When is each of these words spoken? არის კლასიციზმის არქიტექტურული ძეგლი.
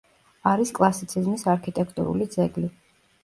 არის 0.51 0.71
კლასიციზმის 0.77 1.45
არქიტექტურული 1.53 2.29
ძეგლი. 2.37 2.65